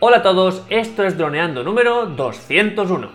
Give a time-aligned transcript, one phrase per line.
[0.00, 3.10] Hola a todos, esto es Droneando número 201.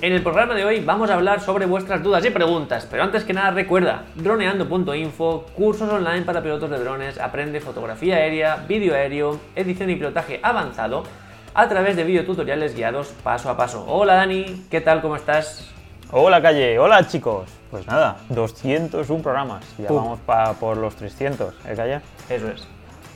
[0.00, 3.24] En el programa de hoy vamos a hablar sobre vuestras dudas y preguntas, pero antes
[3.24, 9.40] que nada recuerda, droneando.info, cursos online para pilotos de drones, aprende fotografía aérea, vídeo aéreo,
[9.56, 11.02] edición y pilotaje avanzado
[11.54, 13.84] a través de videotutoriales guiados paso a paso.
[13.86, 15.00] Hola Dani, ¿qué tal?
[15.00, 15.70] ¿Cómo estás?
[16.10, 17.48] Hola Calle, hola chicos.
[17.70, 19.96] Pues nada, 201 programas, ya Pum.
[19.96, 22.00] vamos pa- por los 300, ¿eh Calle?
[22.28, 22.66] Eso es.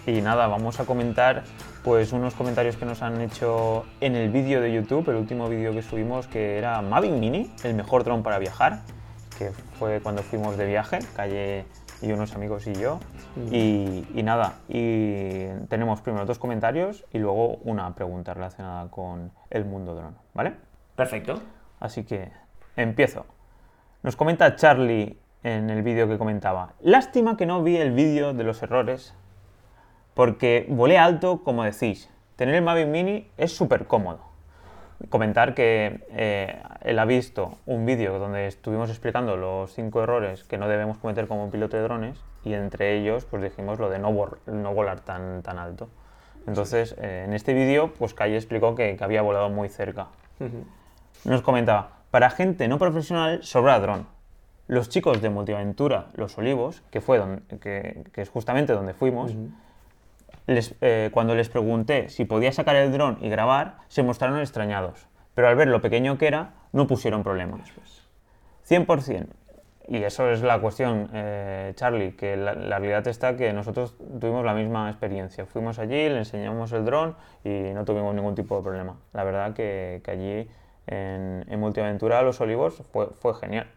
[0.07, 1.45] Y nada, vamos a comentar
[1.85, 5.73] pues unos comentarios que nos han hecho en el vídeo de YouTube, el último vídeo
[5.73, 8.81] que subimos que era Mavic Mini, el mejor dron para viajar,
[9.39, 11.67] que fue cuando fuimos de viaje, Calle
[12.03, 13.01] y unos amigos y yo.
[13.51, 19.65] Y, y nada, y tenemos primero dos comentarios y luego una pregunta relacionada con el
[19.65, 20.55] mundo dron, ¿vale?
[20.97, 21.41] Perfecto.
[21.81, 22.33] Así que
[22.77, 23.27] empiezo.
[24.03, 26.75] Nos comenta Charlie en el vídeo que comentaba.
[26.81, 29.15] Lástima que no vi el vídeo de los errores
[30.15, 32.11] porque volé alto, como decís.
[32.37, 34.28] Tener el Mavic Mini es súper cómodo.
[35.11, 40.59] Comentar que eh, él ha visto un vídeo donde estuvimos explicando los cinco errores que
[40.59, 44.11] no debemos cometer como piloto de drones y entre ellos pues dijimos lo de no,
[44.11, 45.89] vol- no volar tan, tan alto.
[46.49, 50.07] Entonces, eh, en este vídeo, pues Calle explicó que, que había volado muy cerca.
[51.25, 54.07] Nos comentaba, para gente no profesional sobra dron.
[54.67, 59.33] Los chicos de Multiaventura Los Olivos, que, fue donde, que, que es justamente donde fuimos,
[60.49, 65.07] les- eh, cuando les pregunté si podía sacar el dron y grabar, se mostraron extrañados.
[65.35, 67.71] Pero al ver lo pequeño que era, no pusieron problemas.
[68.65, 69.29] 100%.
[69.91, 74.45] Y eso es la cuestión, eh, Charlie, que la, la realidad está que nosotros tuvimos
[74.45, 75.47] la misma experiencia.
[75.47, 78.97] Fuimos allí, le enseñamos el dron y no tuvimos ningún tipo de problema.
[79.15, 80.51] La verdad que, que allí
[80.89, 83.69] en, en Multiaventura Los Olivos fue, fue genial.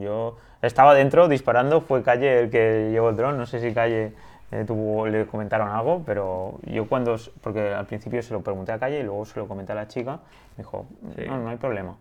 [0.00, 4.12] Yo estaba dentro disparando, fue Calle el que llevó el dron, no sé si Calle
[4.52, 8.78] eh, tuvo- le comentaron algo, pero yo cuando, porque al principio se lo pregunté a
[8.78, 10.20] Calle y luego se lo comenté a la chica,
[10.56, 10.86] me dijo,
[11.16, 11.22] Sí.
[11.26, 11.96] no, no hay problema.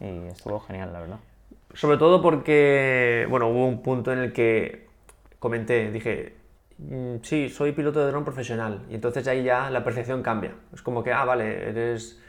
[0.00, 1.16] Y estuvo genial, la verdad.
[1.74, 4.86] Sobre todo porque, bueno, hubo un punto en el que
[5.38, 6.36] comenté, dije,
[6.78, 8.82] "Mm, sí, soy piloto de dron profesional.
[8.90, 10.52] Y entonces ahí ya la percepción cambia.
[10.72, 12.20] Es como que, ah, vale, eres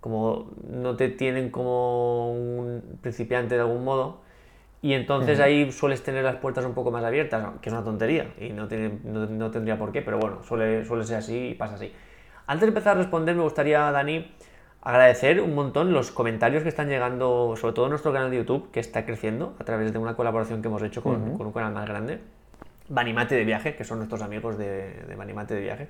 [0.00, 4.21] como, no te tienen como un principiante de algún modo.
[4.82, 8.34] Y entonces ahí sueles tener las puertas un poco más abiertas, que es una tontería
[8.40, 11.54] y no, tiene, no, no tendría por qué, pero bueno, suele, suele ser así y
[11.54, 11.92] pasa así.
[12.48, 14.34] Antes de empezar a responder, me gustaría, Dani,
[14.82, 18.72] agradecer un montón los comentarios que están llegando, sobre todo en nuestro canal de YouTube,
[18.72, 21.72] que está creciendo a través de una colaboración que hemos hecho con, con un canal
[21.72, 22.18] más grande,
[22.88, 25.88] Banimate de Viaje, que son nuestros amigos de, de Banimate de Viaje.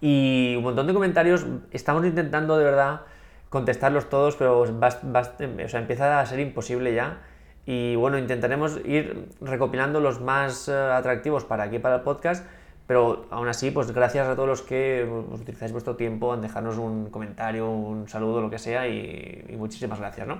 [0.00, 3.00] Y un montón de comentarios, estamos intentando de verdad
[3.48, 5.32] contestarlos todos, pero vas- vas-
[5.64, 7.18] o sea, empieza a ser imposible ya.
[7.66, 12.46] Y bueno, intentaremos ir recopilando los más eh, atractivos para aquí, para el podcast,
[12.86, 16.78] pero aún así, pues gracias a todos los que pues, utilizáis vuestro tiempo en dejarnos
[16.78, 20.38] un comentario, un saludo, lo que sea, y, y muchísimas gracias, ¿no?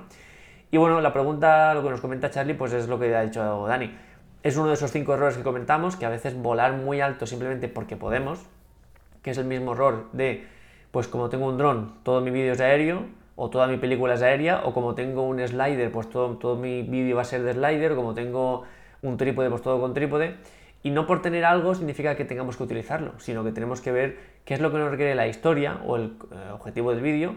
[0.71, 3.67] Y bueno, la pregunta, lo que nos comenta Charlie, pues es lo que ha dicho
[3.67, 3.93] Dani.
[4.43, 7.69] Es uno de esos cinco errores que comentamos, que a veces volar muy alto simplemente
[7.69, 8.41] porque podemos,
[9.23, 10.47] que es el mismo error de,
[10.93, 14.23] pues como tengo un dron, todo mi vídeo es aéreo, o toda mi película es
[14.23, 17.53] aérea, o como tengo un slider, pues todo, todo mi vídeo va a ser de
[17.53, 18.65] slider, o como tengo
[19.03, 20.37] un trípode, pues todo con trípode.
[20.83, 24.19] Y no por tener algo significa que tengamos que utilizarlo, sino que tenemos que ver
[24.45, 26.15] qué es lo que nos requiere la historia o el
[26.53, 27.35] objetivo del vídeo,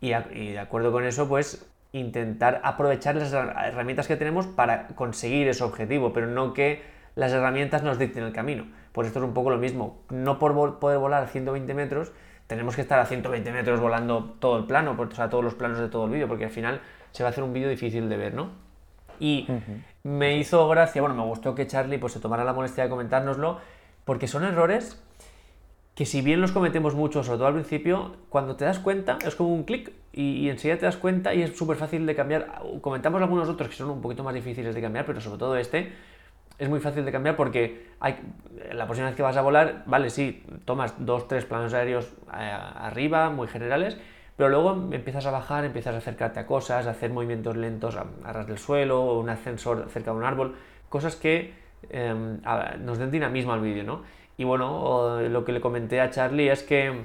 [0.00, 5.48] y, de acuerdo con eso, pues intentar aprovechar las herra- herramientas que tenemos para conseguir
[5.48, 6.82] ese objetivo, pero no que
[7.16, 8.66] las herramientas nos dicten el camino.
[8.92, 10.02] Pues esto es un poco lo mismo.
[10.10, 12.12] No por poder volar a 120 metros,
[12.50, 15.78] tenemos que estar a 120 metros volando todo el plano, o sea, todos los planos
[15.78, 16.80] de todo el vídeo, porque al final
[17.12, 18.48] se va a hacer un vídeo difícil de ver, ¿no?
[19.20, 19.46] Y
[20.02, 23.60] me hizo gracia, bueno, me gustó que Charlie pues, se tomara la molestia de comentárnoslo,
[24.04, 25.00] porque son errores
[25.94, 29.36] que si bien los cometemos mucho, sobre todo al principio, cuando te das cuenta es
[29.36, 32.62] como un clic y, y enseguida te das cuenta y es súper fácil de cambiar.
[32.80, 35.92] Comentamos algunos otros que son un poquito más difíciles de cambiar, pero sobre todo este
[36.60, 38.20] es muy fácil de cambiar porque hay,
[38.72, 42.52] la próxima vez que vas a volar, vale, sí, tomas dos, tres planos aéreos eh,
[42.76, 43.98] arriba, muy generales,
[44.36, 48.04] pero luego empiezas a bajar, empiezas a acercarte a cosas, a hacer movimientos lentos a,
[48.32, 50.54] ras del suelo, un ascensor cerca de un árbol,
[50.90, 51.54] cosas que
[52.44, 54.02] a- nos den dinamismo al vídeo, ¿no?
[54.36, 57.04] Y bueno, lo que le comenté a Charlie es que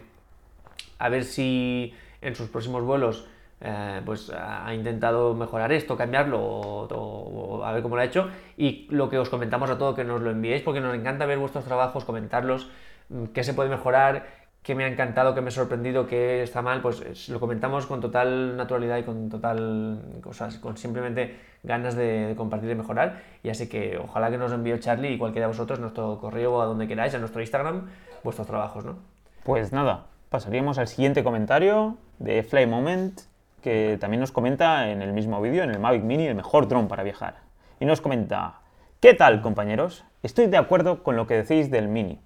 [1.00, 3.28] a ver si en sus próximos vuelos
[3.68, 8.88] eh, pues ha intentado mejorar esto, cambiarlo o, a ver cómo lo ha hecho y
[8.92, 11.66] lo que os comentamos a todo que nos lo enviéis porque nos encanta ver vuestros
[11.66, 12.70] trabajos, comentarlos,
[13.10, 14.28] mm, qué se puede mejorar,
[14.62, 18.02] que me ha encantado, que me ha sorprendido, que está mal, pues lo comentamos con
[18.02, 23.22] total naturalidad y con total cosas, con simplemente ganas de, compartir y mejorar.
[23.42, 26.62] Y así que ojalá que nos envíe Charlie y cualquiera de vosotros nuestro correo o
[26.62, 27.88] a donde queráis, a nuestro Instagram,
[28.24, 28.98] vuestros trabajos, ¿no?
[29.44, 33.22] Pues nada, pasaríamos al siguiente comentario de Fly Moment,
[33.66, 36.88] que también nos comenta en el mismo vídeo, en el Mavic Mini, el mejor dron
[36.88, 37.38] para viajar.
[37.80, 38.60] Y nos comenta,
[39.00, 40.06] ¿qué tal compañeros?
[40.22, 42.20] Estoy de acuerdo con lo que decís del Mini.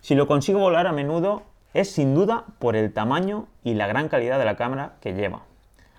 [0.00, 1.42] Si lo consigo volar a menudo,
[1.74, 5.42] es sin duda por el tamaño y la gran calidad de la cámara que lleva.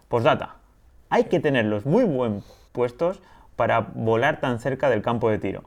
[0.08, 0.56] Postdata,
[1.12, 2.42] hay que tenerlos muy buen
[2.72, 3.22] puestos
[3.56, 5.62] para volar tan cerca del campo de tiro.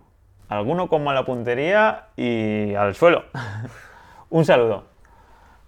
[0.48, 3.26] Alguno con mala puntería y al suelo.
[4.28, 4.93] Un saludo.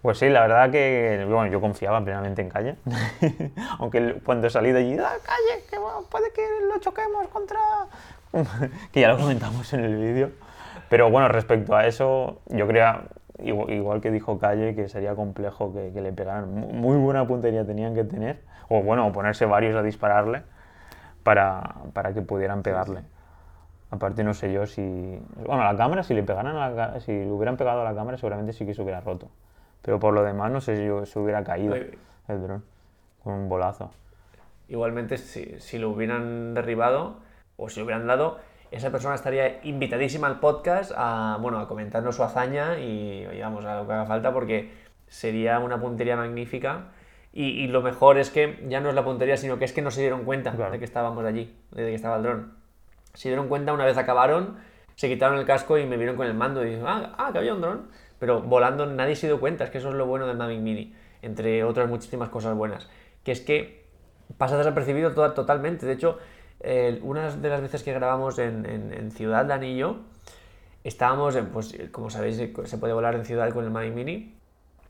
[0.06, 2.76] Pues sí, la verdad que bueno, yo confiaba plenamente en Calle.
[3.80, 5.64] Aunque cuando salí de allí, ¡ah, Calle!
[5.68, 7.58] Que puede que lo choquemos contra.
[8.92, 10.30] que ya lo comentamos en el vídeo.
[10.88, 13.02] Pero bueno, respecto a eso, yo creía,
[13.40, 16.54] igual, que dijo Calle, que sería complejo que, le pegaran.
[16.54, 20.44] Muy buena puntería tenían que tener, o bueno, ponerse varios a dispararle
[21.24, 23.00] para, para que pudieran pegarle.
[23.90, 25.20] Aparte no sé yo si...
[25.44, 28.16] Bueno, la cámara, si le pegaran a la, si le hubieran pegado a la cámara,
[28.18, 29.30] seguramente sí que se hubiera roto.
[29.86, 32.64] Pero por lo demás no sé si se hubiera caído el dron
[33.22, 33.92] con un bolazo.
[34.68, 37.20] Igualmente, si, si lo hubieran derribado
[37.56, 38.38] o si lo hubieran dado,
[38.72, 43.76] esa persona estaría invitadísima al podcast a, bueno, a comentarnos su hazaña y, digamos, a
[43.76, 44.72] lo que haga falta porque
[45.06, 46.88] sería una puntería magnífica.
[47.32, 49.90] Y, lo mejor es que ya no es la puntería, sino que es que no
[49.90, 52.54] se dieron cuenta de que estábamos allí, de que estaba el dron.
[53.12, 54.56] Se dieron cuenta una vez acabaron,
[54.96, 57.38] se quitaron el casco y me vieron con el mando y dijeron, ah, ah, que
[57.38, 57.88] había un dron.
[58.18, 60.94] Pero volando nadie se dio cuenta, es que eso es lo bueno del Mavic Mini,
[61.22, 62.88] entre otras muchísimas cosas buenas.
[63.24, 63.84] Que es que
[64.38, 65.86] pasa desapercibido totalmente.
[65.86, 66.18] De hecho,
[67.02, 69.98] una de las veces que grabamos en, Ciudad de Anillo,
[70.84, 74.36] estábamos, en, pues como sabéis, se puede volar en ciudad con el Mavic Mini,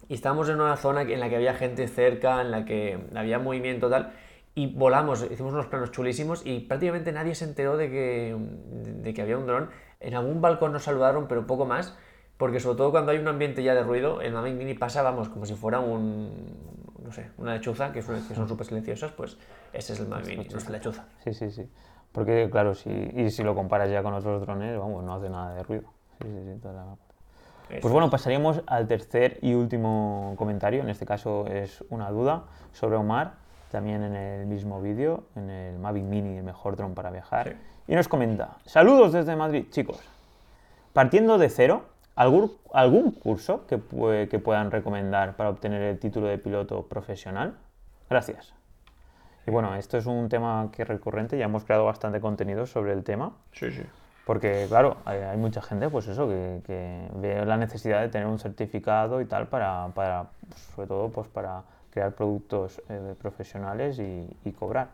[0.08, 3.38] y estábamos en una zona en la que había gente cerca, en la que había
[3.38, 4.12] movimiento tal,
[4.54, 8.36] y volamos, hicimos unos planos chulísimos y prácticamente nadie se enteró de que,
[9.02, 9.68] de que había un dron.
[10.00, 11.94] En algún balcón nos saludaron, pero poco más,
[12.36, 15.28] porque sobre todo cuando hay un ambiente ya de ruido, el Mavic Mini pasa, vamos,
[15.28, 16.30] como si fuera un,
[17.02, 19.38] no sé, una lechuza, que, que son súper silenciosas, pues
[19.72, 21.06] ese es el Mavic Mini, nuestra lechuza.
[21.24, 21.68] Sí, sí, sí.
[22.12, 25.54] Porque, claro, si, y si lo comparas ya con otros drones, vamos, no hace nada
[25.54, 25.84] de ruido.
[26.20, 26.96] Sí, sí, sí, toda
[27.68, 30.82] Pues bueno, pasaríamos al tercer y último comentario.
[30.82, 33.34] En este caso es una duda sobre Omar,
[33.70, 37.56] también en el mismo vídeo, en el Mavic Mini, el mejor dron para viajar.
[37.86, 40.00] Y nos comenta: Saludos desde Madrid, chicos.
[40.94, 41.84] Partiendo de cero,
[42.16, 43.80] ¿algún, algún curso que,
[44.28, 47.54] que puedan recomendar para obtener el título de piloto profesional?
[48.10, 48.52] Gracias.
[49.46, 52.92] Y bueno, esto es un tema que es recurrente, ya hemos creado bastante contenido sobre
[52.92, 53.32] el tema.
[53.52, 53.82] Sí, sí.
[54.26, 59.20] Porque, claro, hay, mucha gente, pues eso, que, ve la necesidad de tener un certificado
[59.20, 64.88] y tal para, para pues, sobre todo, pues para crear productos eh, profesionales y, cobrar.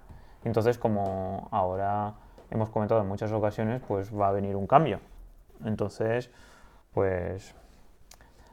[0.45, 2.13] Entonces, como ahora
[2.51, 5.01] hemos comentado en muchas ocasiones, pues va a venir un cambio.
[5.65, 6.31] Entonces,
[6.93, 7.55] pues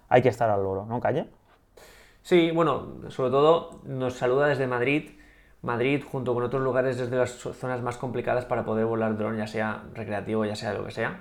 [0.07, 1.27] hay que estar al loro, ¿no, Calle?
[2.21, 5.11] Sí, bueno, sobre todo nos saluda desde Madrid
[5.61, 9.35] Madrid, junto con otros lugares, es de las zonas más complicadas para poder volar dron,
[9.35, 11.19] ya sea recreativo, ya sea lo que sea.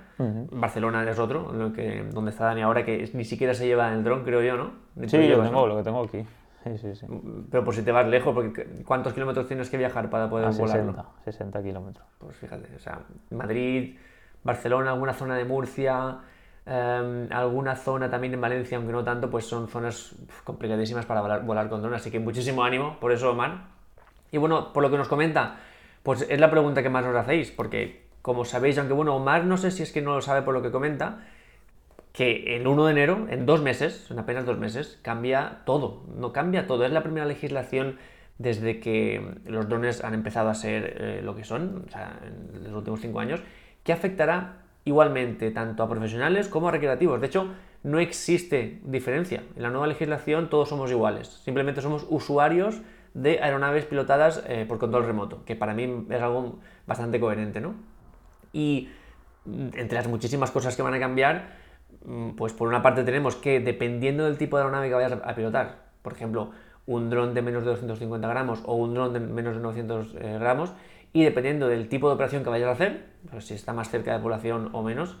[0.51, 4.03] Barcelona es otro, lo que, donde está Dani ahora, que ni siquiera se lleva el
[4.03, 4.71] dron, creo yo, ¿no?
[5.07, 6.25] sí, yo tengo, lo que tengo aquí.
[7.51, 10.77] Pero por si te vas lejos, porque ¿cuántos kilómetros tienes que viajar para poder volar?
[10.77, 12.07] 60, 60 kilómetros.
[12.17, 12.99] Pues fíjate, o sea,
[13.31, 13.97] Madrid,
[14.43, 16.19] Barcelona, alguna zona de Murcia,
[16.69, 21.69] em, alguna zona también en Valencia, aunque no tanto, pues son zonas complicadísimas para volar,
[21.69, 21.93] con dron.
[21.95, 23.67] Así que muchísimo ánimo, por eso, man,
[24.31, 25.57] y bueno, por lo que nos comenta,
[26.03, 29.57] pues es la pregunta que más nos hacéis, porque como sabéis, aunque bueno, Omar no
[29.57, 31.19] sé si es que no lo sabe por lo que comenta,
[32.11, 36.33] que el 1 de enero, en dos meses, en apenas dos meses, cambia todo, no
[36.33, 37.97] cambia todo, es la primera legislación
[38.37, 42.63] desde que los drones han empezado a ser eh, lo que son, o sea, en
[42.63, 43.41] los últimos cinco años,
[43.83, 47.19] que afectará igualmente tanto a profesionales como a recreativos.
[47.21, 47.49] De hecho,
[47.83, 49.43] no existe diferencia.
[49.55, 52.81] En la nueva legislación todos somos iguales, simplemente somos usuarios
[53.13, 57.75] de aeronaves pilotadas eh, por control remoto, que para mí es algo bastante coherente, ¿no?
[58.53, 58.89] Y
[59.45, 61.55] mm, entre las muchísimas cosas que van a cambiar,
[62.05, 65.35] mm, pues por una parte tenemos que, dependiendo del tipo de aeronave que vayas a
[65.35, 66.51] pilotar, por ejemplo,
[66.85, 70.37] un dron de menos de 250 gramos o un dron de menos de 900 eh,
[70.39, 70.73] gramos,
[71.13, 74.13] y dependiendo del tipo de operación que vayas a hacer, pues si está más cerca
[74.13, 75.17] de población o menos,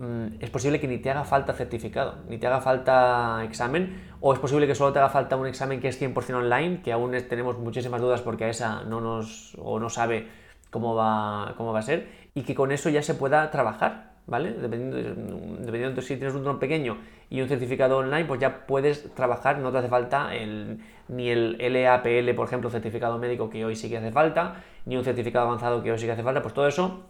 [0.00, 4.32] Mm, es posible que ni te haga falta certificado, ni te haga falta examen, o
[4.32, 7.10] es posible que solo te haga falta un examen que es 100% online, que aún
[7.28, 10.28] tenemos muchísimas dudas porque a esa no nos o no sabe
[10.70, 14.12] cómo va, cómo va a ser, y que con eso ya se pueda trabajar.
[14.28, 14.52] ¿Vale?
[14.52, 14.96] Dependiendo,
[15.58, 16.98] dependiendo de si tienes un dron pequeño
[17.30, 20.30] y un certificado online, pues ya puedes trabajar, no te hace falta
[21.08, 25.04] ni el LAPL, por ejemplo, certificado médico que hoy sí que hace falta, ni un
[25.04, 27.06] certificado avanzado que hoy sí que hace falta, pues todo eso,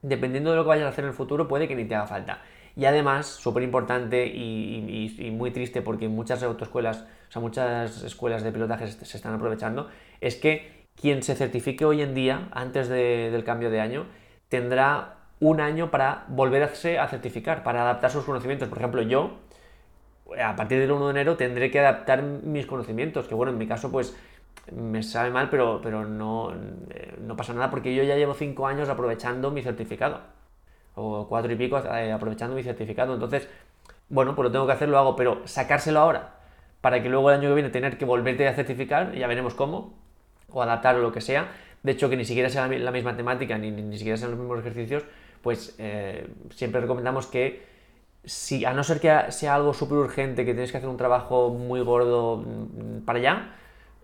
[0.00, 2.06] dependiendo de lo que vayas a hacer en el futuro, puede que ni te haga
[2.06, 2.40] falta.
[2.74, 8.50] Y además, súper importante y, muy triste porque muchas autoescuelas, o sea, muchas escuelas de
[8.50, 9.90] pilotaje se están aprovechando,
[10.22, 14.06] es que quien se certifique hoy en día, antes del cambio de año,
[14.48, 18.68] tendrá un año para volverse a certificar, para adaptar sus conocimientos.
[18.68, 19.32] Por ejemplo, yo,
[20.42, 23.66] a partir del 1 de enero, tendré que adaptar mis conocimientos, que bueno, en mi
[23.66, 24.16] caso, pues
[24.70, 26.52] me sabe mal, pero, pero no,
[26.90, 30.20] eh, no pasa nada porque yo ya llevo 5 años aprovechando mi certificado
[30.94, 33.14] o cuatro y pico eh, aprovechando mi certificado.
[33.14, 33.48] Entonces,
[34.08, 36.34] bueno, pues lo tengo que hacer, lo hago, pero sacárselo ahora
[36.80, 39.94] para que luego el año que viene tener que volverte a certificar, ya veremos cómo,
[40.50, 41.48] o adaptar o lo que sea.
[41.82, 44.60] De hecho, que ni siquiera sea la misma temática, ni, ni siquiera sean los mismos
[44.60, 45.04] ejercicios,
[45.42, 47.62] pues eh, siempre recomendamos que
[48.24, 51.50] si, a no ser que sea algo súper urgente, que tienes que hacer un trabajo
[51.50, 53.54] muy gordo mm, para allá,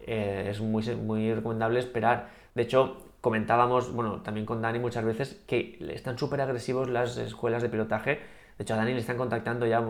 [0.06, 2.30] eh, es muy, muy recomendable esperar.
[2.54, 7.62] De hecho, comentábamos, bueno, también con Dani muchas veces, que están súper agresivos las escuelas
[7.62, 8.20] de pilotaje.
[8.58, 9.84] De hecho, a Dani le están contactando ya.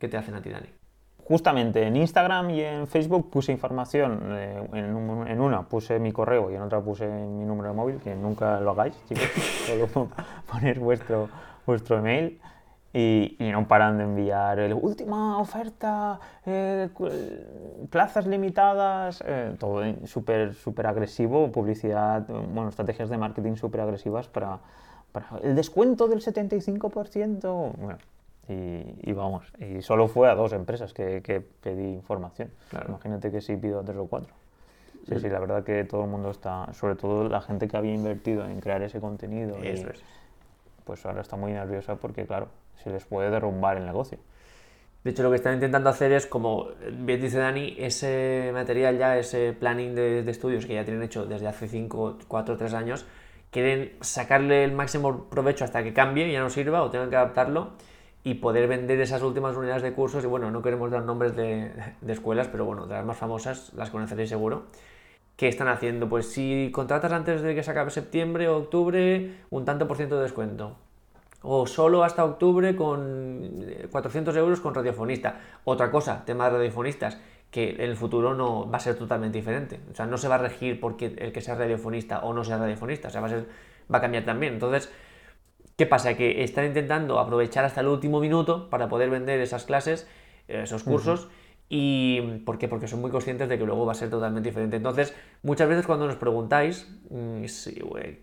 [0.00, 0.68] ¿Qué te hacen a ti, Dani?
[1.28, 4.18] Justamente en Instagram y en Facebook puse información.
[4.32, 8.14] Eh, en, una puse mi correo y en otra puse mi número de móvil, que
[8.14, 9.28] nunca lo hagáis, chicos.
[9.66, 10.08] Solo
[10.50, 11.28] poner vuestro,
[11.66, 12.40] vuestro email
[12.94, 16.88] y, no paran de enviar el última oferta, eh,
[17.90, 24.60] plazas limitadas, eh, todo súper super agresivo, publicidad, bueno, estrategias de marketing súper agresivas para,
[25.12, 27.72] para, el descuento del 75%.
[27.76, 27.98] Bueno,
[28.48, 32.50] y, vamos, y solo fue a dos empresas que, que pedí información.
[32.88, 34.32] Imagínate que sí pido a tres o cuatro.
[35.06, 37.94] Sí, sí, la verdad que todo el mundo está, sobre todo la gente que había
[37.94, 39.56] invertido en crear ese contenido.
[39.62, 40.02] Eso es.
[40.84, 42.48] Pues ahora está muy nerviosa porque, claro,
[42.82, 44.18] se les puede derrumbar el negocio.
[45.04, 49.16] De hecho, lo que están intentando hacer es, como bien dice Dani, ese material ya,
[49.16, 53.06] ese planning de, estudios que ya tienen hecho desde hace 5, 4, 3 años,
[53.50, 57.16] quieren sacarle el máximo provecho hasta que cambie y ya no sirva o tengan que
[57.16, 57.72] adaptarlo
[58.28, 60.22] y poder vender esas últimas unidades de cursos.
[60.22, 61.72] Y bueno, no queremos dar nombres de,
[62.06, 64.66] escuelas, pero bueno, de las más famosas las conoceréis seguro.
[65.36, 66.10] ¿Qué están haciendo?
[66.10, 70.16] Pues si contratas antes de que se acabe septiembre o octubre, un tanto por ciento
[70.16, 70.76] de descuento
[71.40, 75.40] o solo hasta octubre con 400 eh, euros con radiofonista.
[75.64, 77.18] Otra cosa, tema de radiofonistas,
[77.50, 79.80] que en el futuro no va a ser totalmente diferente.
[79.90, 82.58] O sea, no se va a regir porque el que sea radiofonista o no sea
[82.58, 83.46] radiofonista, o sea, va a, ser,
[83.90, 84.54] va a cambiar también.
[84.54, 84.92] Entonces,
[85.78, 86.14] ¿qué pasa?
[86.14, 90.08] Que están intentando aprovechar hasta el último minuto para poder vender esas clases,
[90.48, 91.28] eh, esos cursos.
[91.70, 92.66] ¿Y por qué?
[92.66, 94.76] Porque son muy conscientes de que luego va a ser totalmente diferente.
[94.76, 97.44] Entonces, muchas veces cuando nos preguntáis mm,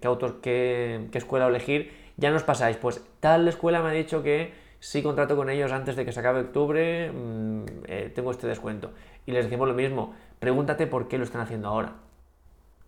[0.02, 4.22] qué autor, qué, qué escuela elegir, ya nos pasáis, pues tal escuela me ha dicho
[4.22, 8.48] que si contrato con ellos antes de que se acabe octubre, mm, eh, tengo este
[8.48, 8.92] descuento.
[9.26, 11.94] Y les decimos lo mismo, pregúntate por qué lo están haciendo ahora.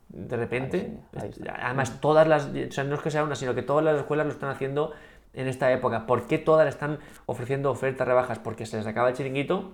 [0.10, 1.00] De repente,
[1.62, 4.26] además todas las, o sea, no es que sea una, sino que todas las escuelas
[4.26, 4.94] lo están haciendo
[5.34, 6.06] en esta época.
[6.06, 8.40] ¿Por qué todas están ofreciendo ofertas rebajas?
[8.40, 9.74] Porque se les acaba el chiringuito,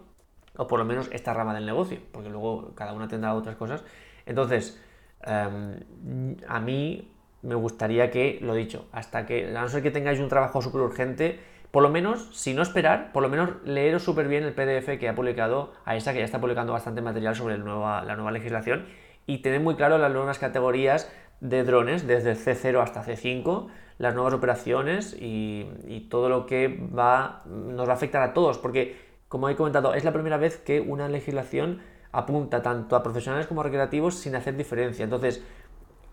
[0.58, 3.84] o por lo menos esta rama del negocio, porque luego cada una tendrá otras cosas.
[4.26, 4.82] Entonces,
[5.22, 7.12] em, a mí
[7.42, 10.82] me gustaría que, lo dicho, hasta que, a no ser que tengáis un trabajo súper
[10.82, 11.40] urgente,
[11.72, 15.10] por lo menos, si no esperar, por lo menos leeros súper bien el PDF que
[15.10, 18.86] ha publicado AESA, que ya está publicando bastante material sobre la nueva legislación,
[19.26, 24.34] y tener muy claro las nuevas categorías de drones, desde C0 hasta C5, las nuevas
[24.34, 29.56] operaciones y, todo lo que va, nos va a afectar a todos, porque, como he
[29.56, 34.16] comentado, es la primera vez que una legislación apunta tanto a profesionales como a recreativos
[34.16, 35.04] sin hacer diferencia.
[35.04, 35.44] Entonces,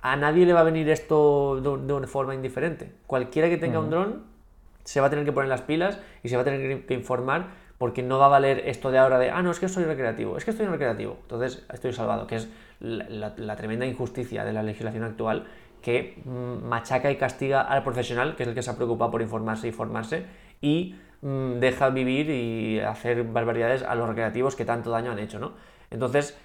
[0.03, 2.93] a nadie le va a venir esto de, una forma indiferente.
[3.07, 4.25] Cualquiera que tenga un dron
[4.85, 7.49] se va a tener que poner las pilas y se va a tener que informar
[7.77, 10.37] porque no va a valer esto de ahora de, ah, no, es que soy recreativo,
[10.37, 12.49] es que estoy en recreativo, entonces estoy salvado, que es
[12.81, 15.47] la, tremenda injusticia de la legislación actual
[15.83, 19.23] que mm, machaca y castiga al profesional, que es el que se ha preocupado por
[19.23, 20.27] informarse y formarse,
[20.61, 25.39] y mm, deja vivir y hacer barbaridades a los recreativos que tanto daño han hecho,
[25.39, 25.53] ¿no?
[25.91, 26.39] Entonces,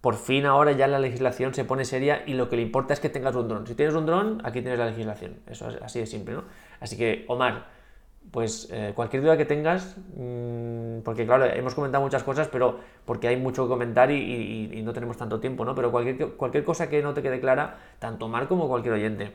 [0.00, 3.00] por fin ahora ya la legislación se pone seria y lo que le importa es
[3.00, 3.66] que tengas un dron.
[3.66, 5.40] Si tienes un dron, aquí tienes la legislación.
[5.46, 6.44] Eso es así de simple, ¿no?
[6.80, 7.66] Así que, Omar,
[8.30, 13.28] pues eh, cualquier duda que tengas, mm, porque claro, hemos comentado muchas cosas, pero porque
[13.28, 15.74] hay mucho que comentar y, no tenemos tanto tiempo, ¿no?
[15.74, 19.32] Pero cualquier, cualquier cosa que no te quede clara, tanto Omar como cualquier oyente,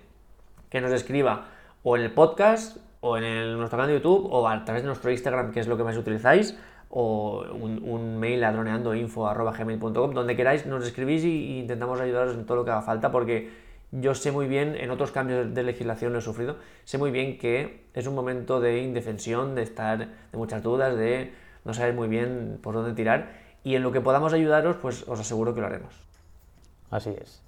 [0.70, 1.48] que nos escriba
[1.84, 5.12] o en el podcast, o en nuestro canal de YouTube, o a través de nuestro
[5.12, 6.58] Instagram, que es lo que más utilizáis,
[6.90, 12.72] o un, mail a donde queráis nos escribís y, intentamos ayudaros en todo lo que
[12.72, 13.65] haga falta, porque
[14.00, 17.38] yo sé muy bien, en otros cambios de legislación lo he sufrido, sé muy bien
[17.38, 21.34] que es un momento de indefensión, de estar, de muchas dudas, de
[21.64, 23.34] no saber muy bien por dónde tirar,
[23.64, 25.96] y en lo que podamos ayudaros, pues os aseguro que lo haremos.
[26.92, 27.42] Así es.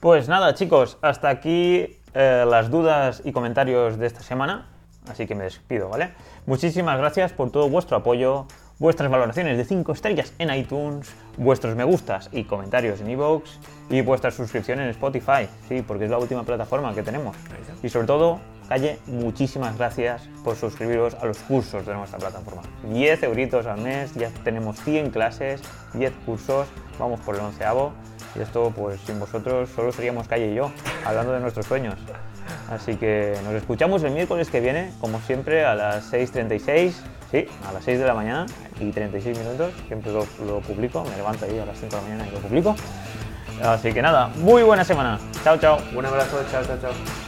[0.00, 4.68] Pues nada, chicos, hasta aquí eh, las dudas y comentarios de esta semana.
[5.08, 6.12] Así que me despido, ¿vale?
[6.46, 8.46] Muchísimas gracias por todo vuestro apoyo,
[8.82, 13.48] vuestras valoraciones de 5 estrellas en iTunes, vuestros me gustas y comentarios en iVoox
[13.90, 17.36] y vuestra suscripción en Spotify, sí, porque es la última plataforma que tenemos.
[17.80, 22.62] Y sobre todo, Calle, muchísimas gracias por suscribiros a los cursos de nuestra plataforma.
[22.92, 25.62] 10 euritos al mes, ya tenemos 100 clases,
[25.94, 26.66] 10 cursos,
[26.98, 27.92] vamos por el onceavo.
[28.34, 30.72] Y esto, pues sin vosotros, solo seríamos Calle y yo,
[31.04, 31.94] hablando de nuestros sueños.
[32.70, 36.92] Así que nos escuchamos el miércoles que viene, como siempre, a las 6.36,
[37.30, 38.46] sí, a las 6 de la mañana
[38.80, 42.08] y 36 minutos, siempre lo, lo publico, me levanto ahí a las 5 de la
[42.08, 42.76] mañana y lo publico.
[43.62, 45.18] Así que nada, muy buena semana.
[45.44, 45.78] Chao, chao.
[45.94, 47.21] Un abrazo, chao, chao, chao.